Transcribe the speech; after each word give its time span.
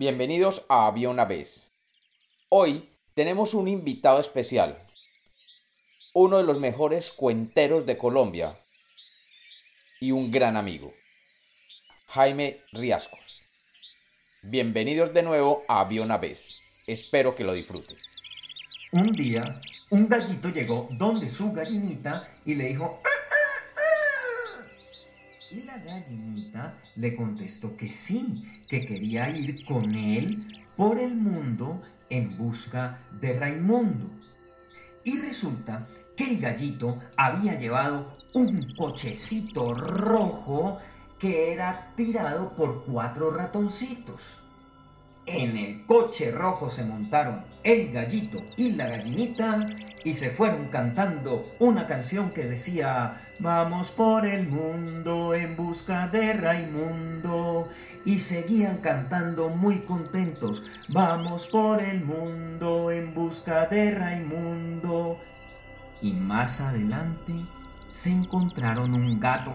Bienvenidos 0.00 0.64
a 0.70 0.86
Había 0.86 1.10
una 1.10 1.26
vez. 1.26 1.66
Hoy 2.48 2.88
tenemos 3.12 3.52
un 3.52 3.68
invitado 3.68 4.18
especial, 4.18 4.82
uno 6.14 6.38
de 6.38 6.44
los 6.44 6.58
mejores 6.58 7.12
cuenteros 7.12 7.84
de 7.84 7.98
Colombia 7.98 8.58
y 10.00 10.12
un 10.12 10.30
gran 10.30 10.56
amigo, 10.56 10.90
Jaime 12.06 12.62
Riascos. 12.72 13.20
Bienvenidos 14.40 15.12
de 15.12 15.22
nuevo 15.22 15.64
a 15.68 15.80
Había 15.80 16.00
una 16.00 16.16
vez. 16.16 16.48
Espero 16.86 17.36
que 17.36 17.44
lo 17.44 17.52
disfruten. 17.52 17.98
Un 18.92 19.12
día, 19.12 19.50
un 19.90 20.08
gallito 20.08 20.48
llegó 20.48 20.88
donde 20.92 21.28
su 21.28 21.52
gallinita 21.52 22.26
y 22.46 22.54
le 22.54 22.68
dijo, 22.68 23.02
y 25.50 25.62
la 25.62 25.78
gallinita 25.78 26.74
le 26.96 27.16
contestó 27.16 27.76
que 27.76 27.90
sí, 27.90 28.44
que 28.68 28.86
quería 28.86 29.28
ir 29.30 29.64
con 29.64 29.94
él 29.94 30.64
por 30.76 30.98
el 30.98 31.14
mundo 31.14 31.82
en 32.08 32.36
busca 32.38 33.00
de 33.20 33.38
Raimundo. 33.38 34.10
Y 35.04 35.18
resulta 35.18 35.88
que 36.16 36.24
el 36.24 36.40
gallito 36.40 37.00
había 37.16 37.58
llevado 37.58 38.12
un 38.34 38.74
cochecito 38.76 39.74
rojo 39.74 40.78
que 41.18 41.52
era 41.52 41.92
tirado 41.96 42.54
por 42.54 42.84
cuatro 42.84 43.30
ratoncitos. 43.30 44.38
En 45.26 45.56
el 45.56 45.84
coche 45.86 46.30
rojo 46.30 46.70
se 46.70 46.84
montaron 46.84 47.44
el 47.62 47.92
gallito 47.92 48.42
y 48.56 48.72
la 48.72 48.86
gallinita 48.86 49.68
y 50.04 50.14
se 50.14 50.30
fueron 50.30 50.68
cantando 50.68 51.54
una 51.58 51.86
canción 51.86 52.30
que 52.30 52.44
decía 52.44 53.20
Vamos 53.38 53.90
por 53.90 54.26
el 54.26 54.48
mundo 54.48 55.34
en 55.34 55.56
busca 55.56 56.08
de 56.08 56.34
Raimundo 56.34 57.68
y 58.04 58.18
seguían 58.18 58.78
cantando 58.78 59.48
muy 59.48 59.80
contentos 59.80 60.62
Vamos 60.88 61.46
por 61.46 61.80
el 61.80 62.04
mundo 62.04 62.90
en 62.90 63.14
busca 63.14 63.66
de 63.66 63.94
Raimundo 63.94 65.18
y 66.02 66.12
más 66.12 66.60
adelante 66.60 67.34
se 67.88 68.10
encontraron 68.10 68.94
un 68.94 69.18
gato. 69.18 69.52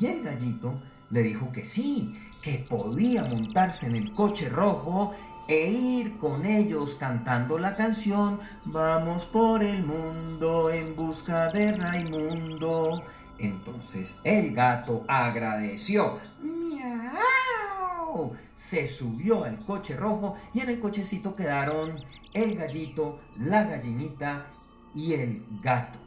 Y 0.00 0.06
el 0.06 0.22
gallito 0.22 0.80
le 1.10 1.22
dijo 1.22 1.52
que 1.52 1.64
sí, 1.64 2.18
que 2.42 2.66
podía 2.68 3.24
montarse 3.24 3.86
en 3.86 3.96
el 3.96 4.12
coche 4.12 4.48
rojo 4.48 5.12
e 5.48 5.70
ir 5.70 6.18
con 6.18 6.46
ellos 6.46 6.96
cantando 6.98 7.58
la 7.58 7.76
canción 7.76 8.40
Vamos 8.64 9.24
por 9.26 9.62
el 9.62 9.84
mundo 9.84 10.70
en 10.70 10.96
busca 10.96 11.50
de 11.50 11.76
Raimundo. 11.76 13.02
Entonces 13.38 14.20
el 14.24 14.54
gato 14.54 15.04
agradeció. 15.08 16.18
¡Miau! 16.40 18.32
Se 18.54 18.86
subió 18.86 19.44
al 19.44 19.64
coche 19.64 19.96
rojo 19.96 20.34
y 20.52 20.60
en 20.60 20.70
el 20.70 20.80
cochecito 20.80 21.34
quedaron 21.34 22.02
el 22.32 22.56
gallito, 22.56 23.20
la 23.36 23.64
gallinita 23.64 24.46
y 24.94 25.14
el 25.14 25.44
gato. 25.62 25.98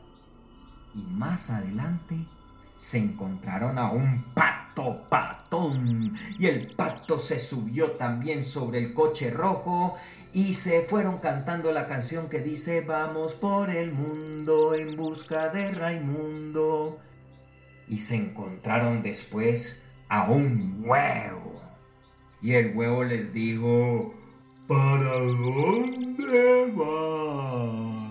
Y 0.95 1.01
más 1.13 1.49
adelante 1.49 2.15
se 2.77 2.99
encontraron 2.99 3.77
a 3.77 3.91
un 3.91 4.23
pato 4.33 4.66
patón 5.09 6.13
y 6.37 6.45
el 6.45 6.75
pato 6.75 7.17
se 7.17 7.39
subió 7.39 7.91
también 7.91 8.45
sobre 8.45 8.79
el 8.79 8.93
coche 8.93 9.31
rojo 9.31 9.95
y 10.33 10.53
se 10.53 10.81
fueron 10.81 11.17
cantando 11.17 11.71
la 11.71 11.87
canción 11.87 12.29
que 12.29 12.39
dice 12.39 12.81
vamos 12.81 13.33
por 13.33 13.69
el 13.69 13.93
mundo 13.93 14.75
en 14.75 14.95
busca 14.95 15.49
de 15.49 15.71
Raimundo 15.71 16.99
y 17.87 17.97
se 17.97 18.15
encontraron 18.17 19.01
después 19.01 19.83
a 20.09 20.29
un 20.29 20.83
huevo 20.85 21.61
y 22.41 22.53
el 22.53 22.75
huevo 22.75 23.03
les 23.03 23.33
dijo 23.33 24.13
¿para 24.67 25.13
dónde 25.15 26.71
van? 26.75 28.07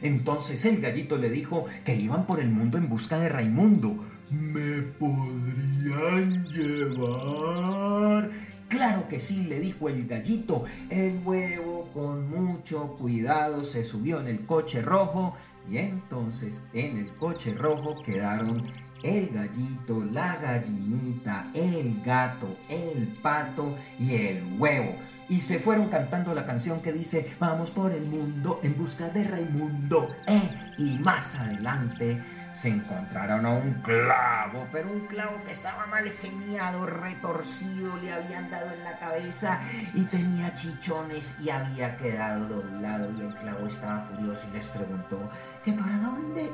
Entonces 0.00 0.64
el 0.64 0.80
gallito 0.80 1.16
le 1.16 1.30
dijo 1.30 1.66
que 1.84 1.94
iban 1.94 2.26
por 2.26 2.40
el 2.40 2.48
mundo 2.50 2.78
en 2.78 2.88
busca 2.88 3.18
de 3.20 3.28
Raimundo. 3.28 4.04
¿Me 4.32 4.80
podrían 4.98 6.44
llevar? 6.46 8.30
Claro 8.68 9.06
que 9.06 9.20
sí, 9.20 9.44
le 9.44 9.60
dijo 9.60 9.90
el 9.90 10.06
gallito. 10.06 10.64
El 10.88 11.20
huevo 11.22 11.90
con 11.92 12.30
mucho 12.30 12.96
cuidado 12.98 13.62
se 13.62 13.84
subió 13.84 14.20
en 14.20 14.28
el 14.28 14.46
coche 14.46 14.80
rojo 14.80 15.36
y 15.70 15.76
entonces 15.76 16.62
en 16.72 16.96
el 16.98 17.12
coche 17.12 17.52
rojo 17.52 18.02
quedaron 18.02 18.66
el 19.02 19.28
gallito, 19.28 20.02
la 20.02 20.36
gallinita, 20.36 21.50
el 21.52 22.00
gato, 22.02 22.56
el 22.70 23.08
pato 23.20 23.76
y 23.98 24.14
el 24.14 24.56
huevo. 24.58 24.94
Y 25.28 25.40
se 25.40 25.58
fueron 25.58 25.88
cantando 25.88 26.34
la 26.34 26.46
canción 26.46 26.80
que 26.80 26.92
dice 26.92 27.30
Vamos 27.38 27.70
por 27.70 27.92
el 27.92 28.06
mundo 28.06 28.60
en 28.62 28.74
busca 28.78 29.10
de 29.10 29.24
Raimundo. 29.24 30.08
Eh, 30.26 30.40
y 30.78 30.98
más 31.00 31.34
adelante 31.34 32.22
se 32.52 32.68
encontraron 32.68 33.46
a 33.46 33.50
un 33.50 33.74
clavo, 33.82 34.66
pero 34.70 34.90
un 34.90 35.06
clavo 35.06 35.42
que 35.44 35.52
estaba 35.52 35.86
mal 35.86 36.08
geniado, 36.10 36.86
retorcido, 36.86 37.96
le 37.96 38.12
habían 38.12 38.50
dado 38.50 38.72
en 38.72 38.84
la 38.84 38.98
cabeza 38.98 39.60
y 39.94 40.04
tenía 40.04 40.52
chichones 40.54 41.40
y 41.40 41.50
había 41.50 41.96
quedado 41.96 42.46
doblado 42.48 43.10
y 43.12 43.22
el 43.22 43.34
clavo 43.36 43.66
estaba 43.66 44.00
furioso 44.00 44.48
y 44.50 44.56
les 44.56 44.68
preguntó 44.68 45.30
que 45.64 45.72
para 45.72 45.96
dónde 45.96 46.50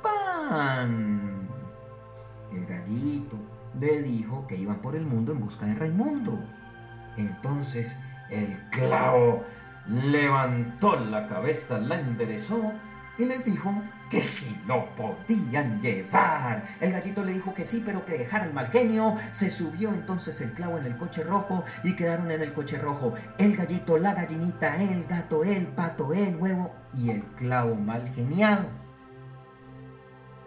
iban. 0.00 1.48
El 2.50 2.66
gallito 2.66 3.38
le 3.78 4.02
dijo 4.02 4.46
que 4.46 4.56
iban 4.56 4.80
por 4.80 4.96
el 4.96 5.04
mundo 5.04 5.32
en 5.32 5.40
busca 5.40 5.66
de 5.66 5.74
Raimundo. 5.74 6.42
Entonces 7.16 8.00
el 8.30 8.58
clavo 8.70 9.44
levantó 9.86 10.98
la 10.98 11.26
cabeza, 11.26 11.78
la 11.78 12.00
enderezó 12.00 12.72
y 13.22 13.26
les 13.26 13.44
dijo 13.44 13.72
que 14.10 14.20
si 14.20 14.60
lo 14.66 14.94
podían 14.94 15.80
llevar. 15.80 16.64
El 16.80 16.92
gallito 16.92 17.24
le 17.24 17.32
dijo 17.32 17.54
que 17.54 17.64
sí, 17.64 17.82
pero 17.84 18.04
que 18.04 18.18
dejara 18.18 18.44
el 18.44 18.52
mal 18.52 18.68
genio. 18.68 19.16
Se 19.30 19.50
subió 19.50 19.90
entonces 19.90 20.40
el 20.40 20.52
clavo 20.52 20.76
en 20.78 20.86
el 20.86 20.96
coche 20.96 21.22
rojo 21.24 21.64
y 21.84 21.94
quedaron 21.94 22.30
en 22.30 22.42
el 22.42 22.52
coche 22.52 22.78
rojo 22.78 23.14
el 23.38 23.56
gallito, 23.56 23.96
la 23.98 24.14
gallinita, 24.14 24.82
el 24.82 25.06
gato, 25.06 25.44
el 25.44 25.66
pato, 25.68 26.12
el 26.12 26.36
huevo 26.36 26.74
y 26.94 27.10
el 27.10 27.22
clavo 27.36 27.74
mal 27.76 28.08
geniado. 28.14 28.66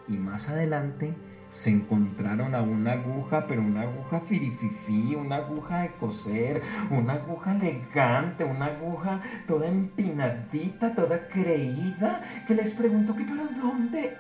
Y 0.07 0.13
más 0.13 0.49
adelante 0.49 1.15
se 1.55 1.69
encontraron 1.69 2.53
a 2.53 2.61
una 2.61 2.91
aguja, 2.91 3.47
pero 3.47 3.61
una 3.61 3.83
aguja 3.83 4.19
firififí, 4.19 5.15
una 5.15 5.37
aguja 5.37 5.83
de 5.83 5.93
coser, 5.93 6.61
una 6.91 7.13
aguja 7.13 7.55
elegante, 7.55 8.43
una 8.43 8.65
aguja 8.65 9.21
toda 9.47 9.67
empinadita, 9.67 10.93
toda 10.93 11.29
creída, 11.29 12.21
que 12.45 12.55
les 12.55 12.73
preguntó 12.73 13.15
que 13.15 13.23
para 13.23 13.45
dónde 13.45 14.17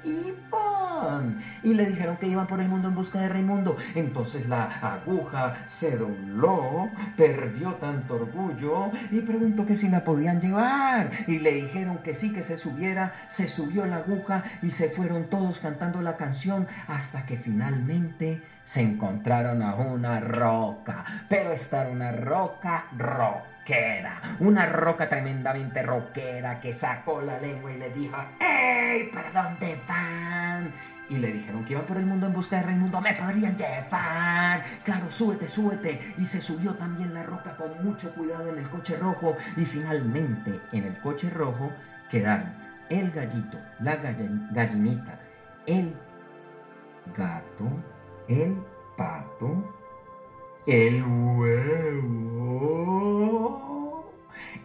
Y 1.63 1.73
le 1.73 1.85
dijeron 1.85 2.17
que 2.17 2.27
iban 2.27 2.47
por 2.47 2.59
el 2.59 2.69
mundo 2.69 2.87
en 2.87 2.95
busca 2.95 3.19
de 3.19 3.29
Raimundo. 3.29 3.75
Entonces 3.95 4.47
la 4.47 4.65
aguja 4.65 5.53
se 5.65 5.97
dobló, 5.97 6.89
perdió 7.17 7.75
tanto 7.75 8.15
orgullo 8.15 8.91
y 9.11 9.21
preguntó 9.21 9.65
que 9.65 9.75
si 9.75 9.89
la 9.89 10.03
podían 10.03 10.41
llevar. 10.41 11.09
Y 11.27 11.39
le 11.39 11.53
dijeron 11.53 11.99
que 11.99 12.13
sí, 12.13 12.33
que 12.33 12.43
se 12.43 12.57
subiera, 12.57 13.13
se 13.27 13.47
subió 13.47 13.85
la 13.85 13.97
aguja 13.97 14.43
y 14.61 14.71
se 14.71 14.89
fueron 14.89 15.29
todos 15.29 15.59
cantando 15.59 16.01
la 16.01 16.17
canción 16.17 16.67
hasta 16.87 17.25
que 17.25 17.37
finalmente 17.37 18.41
se 18.63 18.81
encontraron 18.81 19.61
a 19.61 19.75
una 19.75 20.19
roca, 20.19 21.05
pero 21.29 21.51
esta 21.51 21.81
era 21.81 21.91
una 21.91 22.11
roca 22.11 22.85
una 24.39 24.67
roca 24.67 25.09
tremendamente 25.09 25.81
roquera 25.81 26.59
que 26.59 26.73
sacó 26.73 27.21
la 27.21 27.39
lengua 27.39 27.71
y 27.71 27.77
le 27.77 27.89
dijo, 27.89 28.15
¡Ey! 28.39 29.09
¿Para 29.11 29.31
dónde 29.31 29.79
van? 29.87 30.71
Y 31.09 31.17
le 31.17 31.31
dijeron 31.31 31.65
que 31.65 31.73
iban 31.73 31.85
por 31.85 31.97
el 31.97 32.05
mundo 32.05 32.27
en 32.27 32.33
busca 32.33 32.57
de 32.57 32.63
Raimundo, 32.63 33.01
me 33.01 33.13
podrían 33.13 33.57
llevar. 33.57 34.63
Claro, 34.83 35.09
súbete, 35.09 35.49
súbete. 35.49 35.99
Y 36.17 36.25
se 36.25 36.41
subió 36.41 36.73
también 36.75 37.13
la 37.13 37.23
roca 37.23 37.55
con 37.57 37.83
mucho 37.83 38.13
cuidado 38.13 38.51
en 38.51 38.59
el 38.59 38.69
coche 38.69 38.97
rojo. 38.97 39.35
Y 39.57 39.65
finalmente 39.65 40.61
en 40.71 40.85
el 40.85 40.99
coche 40.99 41.29
rojo 41.29 41.71
quedaron 42.09 42.53
el 42.89 43.11
gallito, 43.11 43.59
la 43.79 43.95
gallinita, 43.97 45.19
el 45.65 45.95
gato, 47.15 47.67
el 48.27 48.63
pato, 48.97 49.74
el 50.67 51.03
huevo, 51.03 52.43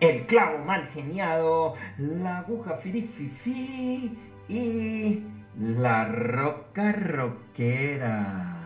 el 0.01 0.27
clavo 0.27 0.65
mal 0.65 0.87
geniado, 0.87 1.75
la 1.99 2.39
aguja 2.39 2.77
firififi 2.77 4.19
y 4.49 5.23
la 5.59 6.07
roca 6.07 6.93
roquera. 6.93 8.57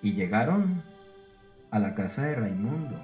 Y 0.00 0.14
llegaron 0.14 0.82
a 1.70 1.78
la 1.78 1.94
casa 1.94 2.22
de 2.22 2.34
Raimundo. 2.34 2.98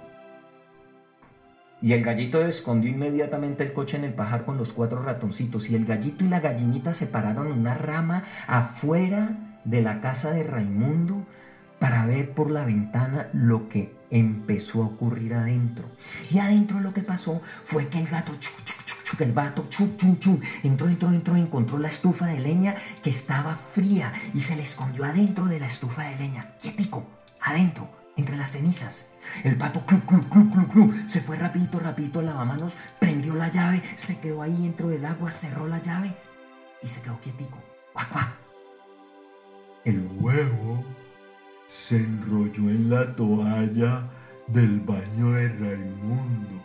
Y 1.82 1.92
el 1.92 2.02
gallito 2.02 2.42
escondió 2.46 2.90
inmediatamente 2.90 3.64
el 3.64 3.74
coche 3.74 3.98
en 3.98 4.04
el 4.04 4.14
pajar 4.14 4.46
con 4.46 4.56
los 4.56 4.72
cuatro 4.72 5.02
ratoncitos 5.02 5.68
y 5.68 5.74
el 5.74 5.84
gallito 5.84 6.24
y 6.24 6.28
la 6.28 6.40
gallinita 6.40 6.94
se 6.94 7.06
pararon 7.06 7.48
en 7.48 7.58
una 7.58 7.74
rama 7.74 8.24
afuera 8.46 9.58
de 9.64 9.82
la 9.82 10.00
casa 10.00 10.30
de 10.30 10.44
Raimundo 10.44 11.26
para 11.84 12.06
ver 12.06 12.32
por 12.32 12.50
la 12.50 12.64
ventana 12.64 13.28
lo 13.34 13.68
que 13.68 13.94
empezó 14.08 14.82
a 14.82 14.86
ocurrir 14.86 15.34
adentro. 15.34 15.84
Y 16.30 16.38
adentro 16.38 16.80
lo 16.80 16.94
que 16.94 17.02
pasó 17.02 17.42
fue 17.62 17.88
que 17.88 17.98
el 17.98 18.08
gato 18.08 18.32
el 19.18 19.32
vato 19.32 19.66
chu, 19.68 19.94
chu, 19.94 20.16
chu, 20.16 20.40
entró, 20.62 20.88
entró, 20.88 21.12
entró, 21.12 21.36
encontró 21.36 21.76
la 21.78 21.88
estufa 21.88 22.24
de 22.24 22.40
leña 22.40 22.74
que 23.02 23.10
estaba 23.10 23.54
fría 23.54 24.10
y 24.32 24.40
se 24.40 24.56
le 24.56 24.62
escondió 24.62 25.04
adentro 25.04 25.44
de 25.44 25.60
la 25.60 25.66
estufa 25.66 26.04
de 26.04 26.16
leña, 26.16 26.56
quietico, 26.58 27.06
adentro, 27.42 27.90
entre 28.16 28.38
las 28.38 28.52
cenizas. 28.52 29.10
El 29.42 29.58
pato 29.58 29.84
clu, 29.84 30.00
clu, 30.06 30.22
clu, 30.30 30.48
clu, 30.48 30.68
clu, 30.68 30.94
se 31.06 31.20
fue 31.20 31.36
rapidito, 31.36 31.80
rapidito 31.80 32.20
al 32.20 32.26
lavamanos, 32.26 32.78
prendió 32.98 33.34
la 33.34 33.52
llave, 33.52 33.82
se 33.96 34.20
quedó 34.20 34.40
ahí 34.40 34.56
dentro 34.62 34.88
del 34.88 35.04
agua, 35.04 35.30
cerró 35.30 35.68
la 35.68 35.82
llave 35.82 36.16
y 36.82 36.88
se 36.88 37.02
quedó 37.02 37.20
quietico. 37.20 37.62
Cuac, 37.92 38.08
cuac. 38.10 38.38
El 39.84 40.08
huevo 40.18 40.93
se 41.74 41.96
enrolló 41.96 42.70
en 42.70 42.88
la 42.88 43.16
toalla 43.16 44.08
del 44.46 44.78
baño 44.78 45.32
de 45.32 45.48
Raimundo. 45.48 46.62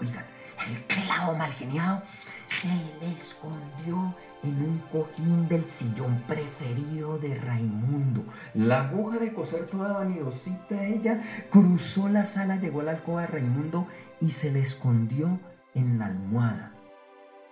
Oigan, 0.00 0.24
el 0.66 0.82
clavo 0.84 1.34
mal 1.34 1.52
geniado 1.52 2.02
se 2.46 2.68
le 3.00 3.12
escondió 3.12 4.16
en 4.42 4.62
un 4.62 4.78
cojín 4.90 5.46
del 5.46 5.66
sillón 5.66 6.22
preferido 6.26 7.18
de 7.18 7.34
Raimundo. 7.34 8.24
La 8.54 8.88
aguja 8.88 9.18
de 9.18 9.34
coser 9.34 9.66
toda 9.66 9.92
vanidosita 9.92 10.86
ella 10.86 11.20
cruzó 11.50 12.08
la 12.08 12.24
sala, 12.24 12.56
llegó 12.56 12.80
a 12.80 12.84
la 12.84 12.92
alcoba 12.92 13.20
de 13.20 13.26
Raimundo 13.26 13.86
y 14.22 14.30
se 14.30 14.50
le 14.52 14.60
escondió 14.60 15.38
en 15.74 15.98
la 15.98 16.06
almohada. 16.06 16.72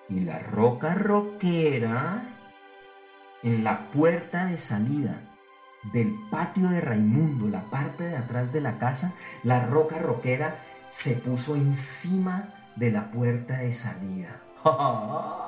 Y 0.08 0.20
la 0.20 0.38
roca 0.38 0.94
roquera 0.94 2.34
en 3.42 3.62
la 3.62 3.90
puerta 3.90 4.46
de 4.46 4.56
salida 4.56 5.20
del 5.92 6.14
patio 6.30 6.68
de 6.68 6.80
Raimundo, 6.80 7.48
la 7.48 7.64
parte 7.70 8.04
de 8.04 8.16
atrás 8.16 8.52
de 8.52 8.60
la 8.60 8.78
casa, 8.78 9.12
la 9.42 9.66
roca 9.66 9.98
roquera 9.98 10.58
se 10.88 11.14
puso 11.16 11.56
encima 11.56 12.54
de 12.76 12.90
la 12.90 13.10
puerta 13.10 13.58
de 13.58 13.72
salida. 13.72 14.40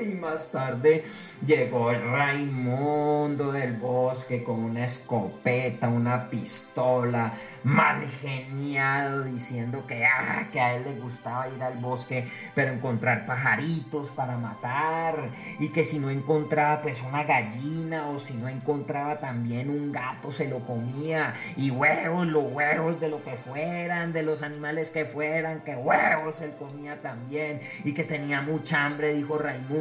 Y 0.00 0.14
más 0.14 0.52
tarde 0.52 1.04
llegó 1.44 1.92
Raimundo 1.92 3.50
del 3.50 3.76
bosque 3.78 4.44
con 4.44 4.62
una 4.62 4.84
escopeta, 4.84 5.88
una 5.88 6.30
pistola, 6.30 7.32
mal 7.64 8.06
geniado, 8.08 9.24
diciendo 9.24 9.86
que, 9.86 10.04
ah, 10.04 10.48
que 10.52 10.60
a 10.60 10.76
él 10.76 10.84
le 10.84 11.00
gustaba 11.00 11.48
ir 11.48 11.60
al 11.62 11.78
bosque, 11.78 12.28
pero 12.54 12.72
encontrar 12.72 13.26
pajaritos 13.26 14.10
para 14.10 14.36
matar, 14.38 15.30
y 15.58 15.70
que 15.70 15.84
si 15.84 15.98
no 15.98 16.10
encontraba 16.10 16.80
pues 16.80 17.02
una 17.02 17.24
gallina, 17.24 18.08
o 18.08 18.20
si 18.20 18.34
no 18.34 18.48
encontraba 18.48 19.18
también 19.18 19.68
un 19.68 19.90
gato, 19.90 20.30
se 20.30 20.48
lo 20.48 20.60
comía, 20.60 21.34
y 21.56 21.70
huevos, 21.70 22.26
los 22.28 22.44
huevos 22.52 23.00
de 23.00 23.08
lo 23.08 23.24
que 23.24 23.36
fueran, 23.36 24.12
de 24.12 24.22
los 24.22 24.44
animales 24.44 24.90
que 24.90 25.04
fueran, 25.04 25.62
que 25.62 25.74
huevos 25.74 26.40
él 26.40 26.54
comía 26.56 27.02
también, 27.02 27.60
y 27.84 27.94
que 27.94 28.04
tenía 28.04 28.42
mucha 28.42 28.84
hambre, 28.84 29.12
dijo 29.12 29.38
Raimundo, 29.38 29.77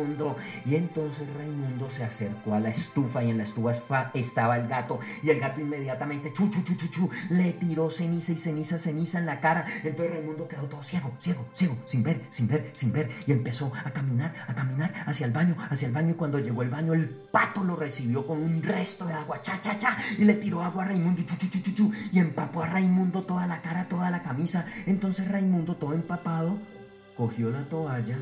y 0.65 0.75
entonces 0.75 1.27
Raimundo 1.35 1.89
se 1.89 2.03
acercó 2.03 2.53
a 2.53 2.59
la 2.59 2.69
estufa, 2.69 3.23
y 3.23 3.29
en 3.29 3.37
la 3.37 3.43
estufa 3.43 3.71
estaba 4.13 4.57
el 4.57 4.67
gato, 4.67 4.99
y 5.23 5.29
el 5.29 5.39
gato 5.39 5.61
inmediatamente, 5.61 6.31
chu, 6.33 6.49
chu, 6.49 6.63
chu, 6.63 6.75
chu, 6.75 6.87
chu, 6.87 7.09
le 7.29 7.53
tiró 7.53 7.89
ceniza 7.89 8.31
y 8.31 8.37
ceniza, 8.37 8.79
ceniza 8.79 9.19
en 9.19 9.25
la 9.25 9.39
cara. 9.39 9.65
Entonces 9.83 10.13
Raimundo 10.13 10.47
quedó 10.47 10.63
todo 10.63 10.83
ciego, 10.83 11.11
ciego, 11.19 11.47
ciego, 11.53 11.77
sin 11.85 12.03
ver, 12.03 12.21
sin 12.29 12.47
ver, 12.47 12.69
sin 12.73 12.91
ver. 12.91 13.09
Y 13.25 13.31
empezó 13.31 13.71
a 13.85 13.91
caminar, 13.91 14.33
a 14.47 14.53
caminar 14.53 14.93
hacia 15.05 15.25
el 15.25 15.33
baño, 15.33 15.55
hacia 15.69 15.87
el 15.87 15.93
baño. 15.93 16.11
Y 16.11 16.15
cuando 16.15 16.39
llegó 16.39 16.61
el 16.61 16.69
baño, 16.69 16.93
el 16.93 17.09
pato 17.09 17.63
lo 17.63 17.75
recibió 17.75 18.25
con 18.25 18.41
un 18.41 18.61
resto 18.61 19.05
de 19.05 19.13
agua, 19.13 19.41
cha, 19.41 19.59
cha, 19.61 19.77
cha. 19.77 19.97
Y 20.17 20.25
le 20.25 20.35
tiró 20.35 20.63
agua 20.63 20.83
a 20.83 20.87
Raimundo, 20.87 21.21
y 22.11 22.19
empapó 22.19 22.63
a 22.63 22.67
Raimundo 22.67 23.21
toda 23.21 23.47
la 23.47 23.61
cara, 23.61 23.87
toda 23.87 24.11
la 24.11 24.23
camisa. 24.23 24.65
Entonces 24.85 25.27
Raimundo, 25.27 25.75
todo 25.75 25.93
empapado, 25.93 26.57
cogió 27.15 27.49
la 27.49 27.63
toalla 27.67 28.17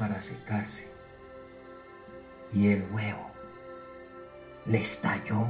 para 0.00 0.18
secarse. 0.22 0.88
Y 2.54 2.68
el 2.68 2.82
huevo 2.90 3.30
le 4.64 4.78
estalló 4.78 5.46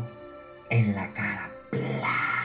en 0.69 0.94
la 0.94 1.14
cara. 1.14 1.52
¡Pla! 1.70 2.39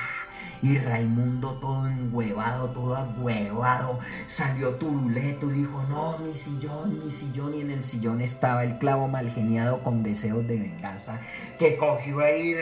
Y 0.66 0.80
Raimundo 0.80 1.60
todo 1.62 1.86
enhuevado, 1.86 2.72
todo 2.72 2.96
agüevado, 2.96 4.00
salió 4.26 4.74
turuleto 4.78 5.52
y 5.52 5.60
dijo, 5.60 5.86
no, 5.88 6.18
mi 6.18 6.34
sillón, 6.34 7.06
mi 7.06 7.12
sillón. 7.12 7.54
Y 7.54 7.62
en 7.62 7.70
el 7.70 7.84
sillón 7.84 8.20
estaba 8.20 8.64
el 8.64 8.80
clavo 8.80 9.08
mal 9.08 9.30
geniado 9.30 9.84
con 9.84 10.02
deseos 10.02 10.48
de 10.48 10.58
venganza, 10.58 11.22
que 11.60 11.78
cogió 11.78 12.20
ahí, 12.22 12.56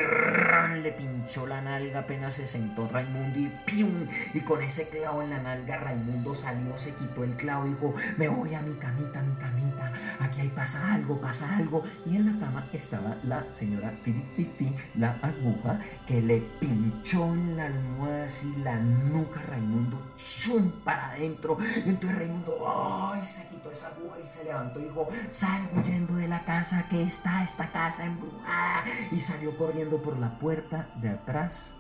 le 0.84 0.92
pinchó 0.92 1.48
la 1.48 1.62
nalga 1.62 2.00
apenas 2.00 2.34
se 2.34 2.46
sentó 2.46 2.90
Raimundo 2.90 3.40
y 3.40 3.50
¡pium! 3.66 4.06
Y 4.34 4.42
con 4.42 4.62
ese 4.62 4.90
clavo 4.90 5.22
en 5.22 5.30
la 5.30 5.42
nalga 5.42 5.78
Raimundo 5.78 6.36
salió, 6.36 6.78
se 6.78 6.94
quitó 6.96 7.24
el 7.24 7.38
clavo 7.38 7.68
y 7.68 7.70
dijo, 7.70 7.94
me 8.18 8.28
voy 8.28 8.54
a 8.54 8.62
mi 8.64 8.74
camita, 8.74 9.22
mi 9.22 9.34
camita, 9.36 9.94
aquí 10.20 10.42
hay 10.42 10.50
pasa 10.50 10.94
algo, 10.94 11.22
pasa 11.22 11.56
algo. 11.56 11.84
Y 12.06 12.18
en 12.18 12.26
la 12.26 12.46
cama 12.46 12.68
estaba 12.74 13.16
la 13.24 13.50
señora 13.50 13.94
Fifi, 14.04 14.76
la 14.96 15.18
aguja, 15.22 15.80
que 16.06 16.22
le 16.22 16.42
pinchó 16.60 17.34
en 17.34 17.56
la 17.56 17.68
almohada 17.68 17.93
así 18.26 18.56
la 18.64 18.76
nuca 18.76 19.42
Raimundo, 19.42 20.02
chum, 20.18 20.72
para 20.84 21.12
adentro. 21.12 21.58
Y 21.86 21.90
entonces 21.90 22.20
Raimundo, 22.20 23.12
ay, 23.14 23.26
se 23.26 23.48
quitó 23.50 23.72
esa 23.72 23.88
aguja 23.88 24.20
y 24.24 24.28
se 24.28 24.46
levantó 24.46 24.80
y 24.80 24.84
dijo, 24.84 25.08
salgo 25.32 25.82
huyendo 25.82 26.16
de 26.16 26.28
la 26.28 26.46
casa, 26.46 26.88
que 26.90 27.02
está 27.02 27.44
esta 27.44 27.72
casa 27.72 28.06
embrujada. 28.06 28.84
Y 29.12 29.20
salió 29.20 29.58
corriendo 29.58 30.02
por 30.02 30.18
la 30.18 30.38
puerta 30.40 30.90
de 31.02 31.10
atrás 31.10 31.76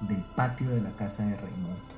del 0.00 0.22
patio 0.22 0.70
de 0.70 0.80
la 0.80 0.96
casa 0.96 1.24
de 1.24 1.36
Raimundo. 1.36 1.94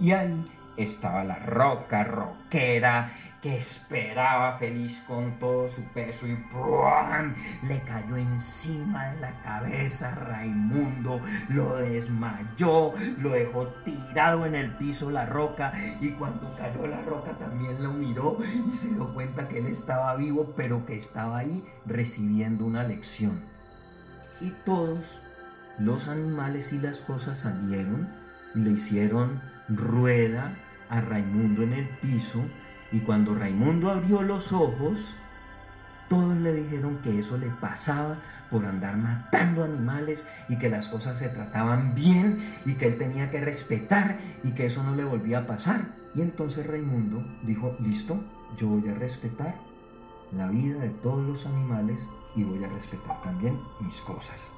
Y 0.00 0.12
ahí 0.12 0.44
estaba 0.76 1.24
la 1.24 1.36
roca 1.36 2.04
roquera 2.04 3.12
que 3.44 3.58
esperaba 3.58 4.56
feliz 4.56 5.04
con 5.06 5.38
todo 5.38 5.68
su 5.68 5.84
peso 5.92 6.26
y 6.26 6.34
¡pum! 6.34 7.34
le 7.68 7.82
cayó 7.82 8.16
encima 8.16 9.04
de 9.10 9.20
la 9.20 9.42
cabeza 9.42 10.14
Raimundo, 10.14 11.20
lo 11.50 11.76
desmayó, 11.76 12.94
lo 13.18 13.30
dejó 13.32 13.68
tirado 13.84 14.46
en 14.46 14.54
el 14.54 14.74
piso 14.78 15.10
la 15.10 15.26
roca 15.26 15.74
y 16.00 16.12
cuando 16.12 16.56
cayó 16.56 16.86
la 16.86 17.02
roca 17.02 17.32
también 17.32 17.82
lo 17.82 17.92
miró 17.92 18.38
y 18.66 18.74
se 18.78 18.94
dio 18.94 19.12
cuenta 19.12 19.46
que 19.46 19.58
él 19.58 19.66
estaba 19.66 20.16
vivo 20.16 20.54
pero 20.56 20.86
que 20.86 20.96
estaba 20.96 21.36
ahí 21.36 21.66
recibiendo 21.84 22.64
una 22.64 22.84
lección. 22.84 23.44
Y 24.40 24.52
todos 24.64 25.20
los 25.78 26.08
animales 26.08 26.72
y 26.72 26.78
las 26.78 27.02
cosas 27.02 27.40
salieron, 27.40 28.08
le 28.54 28.70
hicieron 28.70 29.42
rueda 29.68 30.56
a 30.94 31.00
Raimundo 31.00 31.62
en 31.62 31.72
el 31.72 31.88
piso 31.88 32.44
y 32.92 33.00
cuando 33.00 33.34
Raimundo 33.34 33.90
abrió 33.90 34.22
los 34.22 34.52
ojos, 34.52 35.16
todos 36.08 36.36
le 36.36 36.54
dijeron 36.54 36.98
que 36.98 37.18
eso 37.18 37.36
le 37.36 37.48
pasaba 37.48 38.20
por 38.50 38.64
andar 38.66 38.96
matando 38.96 39.64
animales 39.64 40.28
y 40.48 40.58
que 40.58 40.68
las 40.68 40.88
cosas 40.88 41.18
se 41.18 41.28
trataban 41.28 41.94
bien 41.96 42.38
y 42.64 42.74
que 42.74 42.86
él 42.86 42.98
tenía 42.98 43.30
que 43.30 43.40
respetar 43.40 44.18
y 44.44 44.52
que 44.52 44.66
eso 44.66 44.84
no 44.84 44.94
le 44.94 45.04
volvía 45.04 45.38
a 45.38 45.46
pasar. 45.46 45.96
Y 46.14 46.22
entonces 46.22 46.66
Raimundo 46.66 47.26
dijo, 47.42 47.76
listo, 47.80 48.22
yo 48.56 48.68
voy 48.68 48.88
a 48.88 48.94
respetar 48.94 49.58
la 50.30 50.46
vida 50.46 50.78
de 50.78 50.90
todos 50.90 51.26
los 51.26 51.46
animales 51.46 52.08
y 52.36 52.44
voy 52.44 52.62
a 52.62 52.68
respetar 52.68 53.20
también 53.22 53.60
mis 53.80 54.00
cosas. 54.00 54.52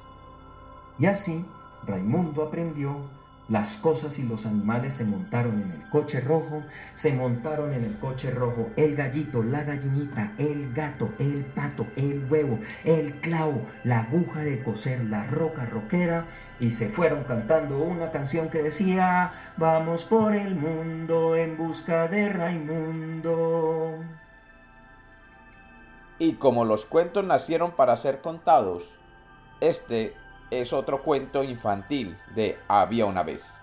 Y 0.99 1.07
así 1.07 1.43
Raimundo 1.87 2.43
aprendió 2.43 3.09
las 3.49 3.77
cosas 3.77 4.19
y 4.19 4.23
los 4.23 4.45
animales 4.45 4.93
se 4.95 5.05
montaron 5.05 5.61
en 5.61 5.71
el 5.71 5.89
coche 5.89 6.19
rojo, 6.19 6.63
se 6.93 7.13
montaron 7.13 7.73
en 7.73 7.83
el 7.83 7.97
coche 7.97 8.31
rojo 8.31 8.69
el 8.75 8.95
gallito, 8.95 9.43
la 9.43 9.63
gallinita, 9.63 10.33
el 10.37 10.73
gato, 10.73 11.09
el 11.19 11.45
pato, 11.45 11.87
el 11.95 12.27
huevo, 12.29 12.59
el 12.83 13.19
clavo, 13.21 13.61
la 13.83 14.01
aguja 14.01 14.41
de 14.41 14.61
coser, 14.61 15.05
la 15.05 15.23
roca 15.25 15.65
roquera 15.65 16.25
y 16.59 16.71
se 16.71 16.89
fueron 16.89 17.23
cantando 17.23 17.79
una 17.79 18.11
canción 18.11 18.49
que 18.49 18.63
decía, 18.63 19.31
vamos 19.57 20.03
por 20.03 20.33
el 20.33 20.55
mundo 20.55 21.35
en 21.35 21.57
busca 21.57 22.07
de 22.07 22.29
Raimundo. 22.29 24.03
Y 26.19 26.33
como 26.33 26.65
los 26.65 26.85
cuentos 26.85 27.23
nacieron 27.23 27.71
para 27.71 27.95
ser 27.95 28.21
contados, 28.21 28.83
este 29.61 30.15
es 30.51 30.73
otro 30.73 31.01
cuento 31.01 31.43
infantil 31.43 32.17
de 32.35 32.57
Había 32.67 33.05
una 33.05 33.23
vez. 33.23 33.57